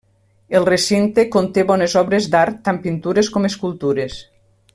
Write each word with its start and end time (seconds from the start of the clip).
El 0.59 0.63
recinte 0.69 1.25
conté 1.35 1.65
bones 1.73 1.95
obres 2.03 2.31
d'art 2.37 2.59
tant 2.69 2.81
pintures 2.87 3.31
com 3.37 3.47
escultures. 3.53 4.19